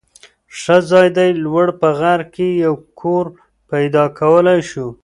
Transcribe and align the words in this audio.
ښه 0.59 0.77
ځای 0.89 1.07
دی. 1.17 1.29
لوړ 1.43 1.67
په 1.79 1.89
غر 1.99 2.21
کې 2.33 2.47
یو 2.63 2.73
کور 2.99 3.25
پیدا 3.69 4.03
کولای 4.19 4.59
شو. 4.69 4.87